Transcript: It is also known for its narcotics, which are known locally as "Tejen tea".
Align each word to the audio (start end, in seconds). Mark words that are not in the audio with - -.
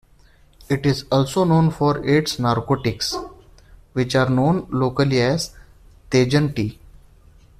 It 0.67 0.83
is 0.87 1.05
also 1.11 1.43
known 1.43 1.69
for 1.69 2.03
its 2.03 2.39
narcotics, 2.39 3.15
which 3.93 4.15
are 4.15 4.27
known 4.31 4.65
locally 4.71 5.21
as 5.21 5.53
"Tejen 6.09 6.55
tea". 6.55 6.79